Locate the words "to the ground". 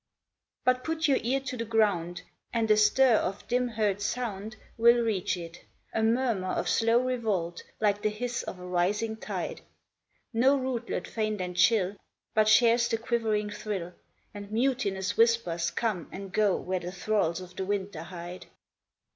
1.41-2.23